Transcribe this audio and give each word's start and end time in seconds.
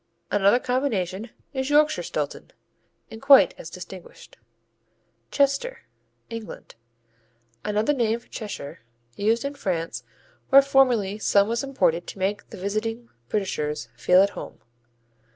Another 0.31 0.57
combination 0.57 1.29
is 1.53 1.69
Yorkshire 1.69 2.01
Stilton, 2.01 2.49
and 3.11 3.21
quite 3.21 3.53
as 3.59 3.69
distinguished. 3.69 4.35
Chester 5.29 5.83
England 6.27 6.73
Another 7.63 7.93
name 7.93 8.19
for 8.19 8.27
Cheshire, 8.27 8.79
used 9.15 9.45
in 9.45 9.53
France 9.53 10.03
where 10.49 10.63
formerly 10.63 11.19
some 11.19 11.47
was 11.47 11.63
imported 11.63 12.07
to 12.07 12.17
make 12.17 12.49
the 12.49 12.57
visiting 12.57 13.09
Britishers 13.29 13.89
feel 13.95 14.23
at 14.23 14.31
home. 14.31 14.59